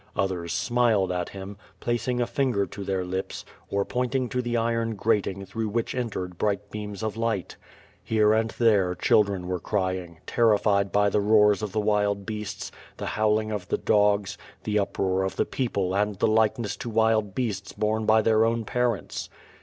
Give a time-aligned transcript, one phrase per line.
[0.15, 4.57] Others smiled at him, placing a finger to their lips, or point ing to the
[4.57, 7.55] iron grating through which entered bright beams of light.
[8.03, 13.05] Here and there, children were crying, terrified by the roars of the wild beasts, the
[13.13, 17.35] howling of the dogs, the up roar of the people and the likeness to wild
[17.35, 19.29] beasts borne by their own parents.